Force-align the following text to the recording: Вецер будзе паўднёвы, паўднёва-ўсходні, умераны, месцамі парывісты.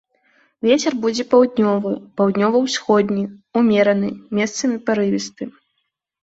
Вецер 0.67 0.93
будзе 1.03 1.23
паўднёвы, 1.33 1.91
паўднёва-ўсходні, 2.21 3.23
умераны, 3.63 4.09
месцамі 4.41 4.77
парывісты. 4.89 5.43